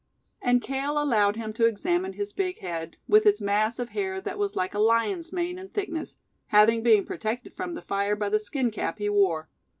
And 0.41 0.63
Cale 0.63 0.99
allowed 0.99 1.35
him 1.35 1.53
to 1.53 1.67
examine 1.67 2.13
his 2.13 2.33
big 2.33 2.57
head, 2.57 2.97
with 3.07 3.27
its 3.27 3.39
mass 3.39 3.77
of 3.77 3.89
hair 3.89 4.19
that 4.19 4.39
was 4.39 4.55
like 4.55 4.73
a 4.73 4.79
lion's 4.79 5.31
mane 5.31 5.59
in 5.59 5.69
thickness, 5.69 6.17
having 6.47 6.81
been 6.81 7.05
protected 7.05 7.55
from 7.55 7.75
the 7.75 7.83
fire 7.83 8.15
by 8.15 8.29
the 8.29 8.39
skin 8.39 8.71
cap 8.71 8.97
he 8.97 9.09
wore. 9.09 9.47